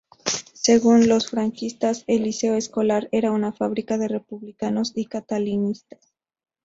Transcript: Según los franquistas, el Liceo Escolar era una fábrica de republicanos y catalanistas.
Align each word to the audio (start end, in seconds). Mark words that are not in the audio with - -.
Según 0.55 1.07
los 1.07 1.29
franquistas, 1.29 2.05
el 2.07 2.23
Liceo 2.23 2.55
Escolar 2.55 3.07
era 3.11 3.29
una 3.31 3.51
fábrica 3.53 3.99
de 3.99 4.07
republicanos 4.07 4.93
y 4.95 5.05
catalanistas. 5.05 6.11